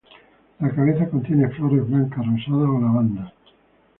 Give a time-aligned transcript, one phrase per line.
[0.59, 3.31] La cabeza contiene flores blancas, rosadas, o lavanda.